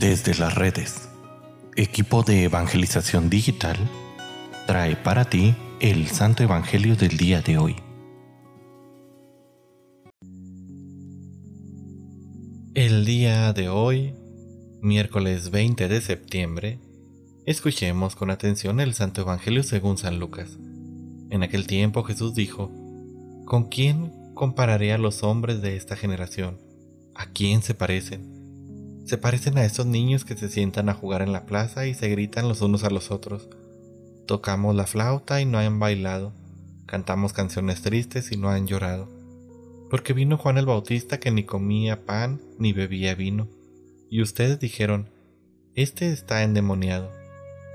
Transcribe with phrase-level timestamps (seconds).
[0.00, 1.10] Desde las redes,
[1.76, 3.76] equipo de evangelización digital
[4.66, 7.76] trae para ti el Santo Evangelio del día de hoy.
[12.72, 14.14] El día de hoy,
[14.80, 16.78] miércoles 20 de septiembre,
[17.44, 20.56] escuchemos con atención el Santo Evangelio según San Lucas.
[21.28, 22.72] En aquel tiempo Jesús dijo,
[23.44, 26.58] ¿Con quién compararé a los hombres de esta generación?
[27.14, 28.39] ¿A quién se parecen?
[29.10, 32.08] Se parecen a esos niños que se sientan a jugar en la plaza y se
[32.08, 33.48] gritan los unos a los otros.
[34.24, 36.32] Tocamos la flauta y no han bailado.
[36.86, 39.08] Cantamos canciones tristes y no han llorado.
[39.90, 43.48] Porque vino Juan el Bautista que ni comía pan ni bebía vino.
[44.08, 45.08] Y ustedes dijeron,
[45.74, 47.10] Este está endemoniado.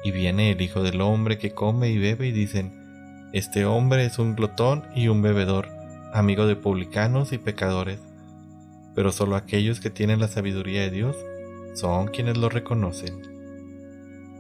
[0.05, 4.20] Y viene el Hijo del Hombre que come y bebe y dicen, Este hombre es
[4.20, 5.67] un glotón y un bebedor,
[6.13, 7.99] amigo de publicanos y pecadores
[8.95, 11.17] pero solo aquellos que tienen la sabiduría de Dios
[11.73, 13.22] son quienes lo reconocen.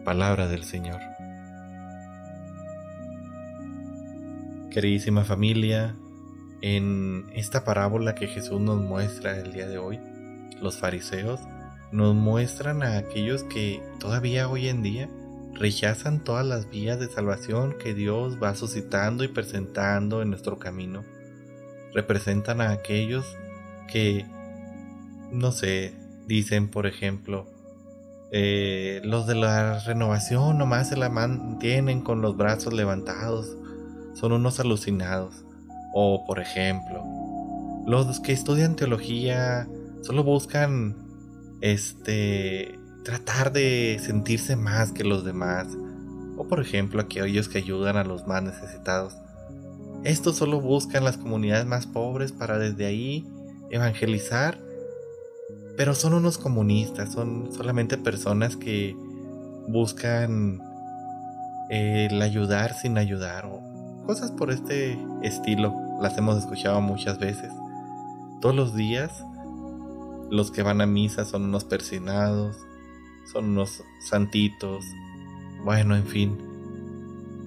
[0.05, 1.01] Palabra del Señor.
[4.71, 5.95] Queridísima familia,
[6.61, 9.99] en esta parábola que Jesús nos muestra el día de hoy,
[10.61, 11.41] los fariseos
[11.91, 15.09] nos muestran a aquellos que todavía hoy en día
[15.53, 21.03] rechazan todas las vías de salvación que Dios va suscitando y presentando en nuestro camino.
[21.93, 23.25] Representan a aquellos
[23.87, 24.25] que
[25.31, 25.93] no sé,
[26.27, 27.47] dicen por ejemplo,
[28.31, 33.55] eh, los de la renovación nomás se la mantienen con los brazos levantados,
[34.13, 35.43] son unos alucinados.
[35.93, 37.03] O por ejemplo,
[37.85, 39.67] los que estudian teología
[40.01, 40.97] solo buscan
[41.61, 45.67] este tratar de sentirse más que los demás.
[46.37, 49.15] O por ejemplo, aquellos que ayudan a los más necesitados.
[50.03, 53.25] Estos solo buscan las comunidades más pobres para desde ahí
[53.71, 54.59] evangelizar
[55.77, 58.95] pero son unos comunistas, son solamente personas que
[59.67, 60.61] buscan
[61.69, 63.61] el ayudar sin ayudar o
[64.05, 65.73] cosas por este estilo.
[66.01, 67.51] Las hemos escuchado muchas veces.
[68.41, 69.23] Todos los días
[70.29, 72.57] los que van a misa son unos persinados,
[73.31, 74.85] son unos santitos.
[75.63, 76.37] Bueno, en fin.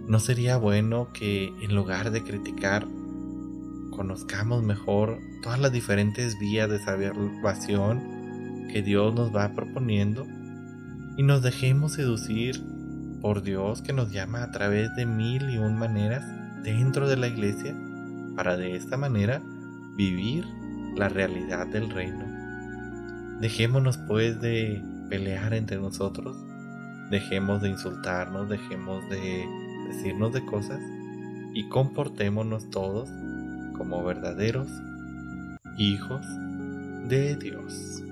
[0.07, 2.87] ¿No sería bueno que en lugar de criticar
[3.91, 8.18] conozcamos mejor todas las diferentes vías de salvación
[8.73, 10.27] que Dios nos va proponiendo
[11.17, 12.63] y nos dejemos seducir
[13.21, 16.25] por Dios que nos llama a través de mil y un maneras
[16.63, 17.75] dentro de la iglesia
[18.37, 19.43] para de esta manera
[19.97, 20.45] vivir
[20.97, 22.25] la realidad del reino.
[23.41, 26.37] Dejémonos pues de pelear entre nosotros,
[27.11, 29.47] dejemos de insultarnos, dejemos de
[29.89, 30.81] decirnos de cosas
[31.55, 33.09] y comportémonos todos
[33.77, 34.69] como verdaderos
[35.79, 36.27] hijos
[37.09, 38.03] de Dios.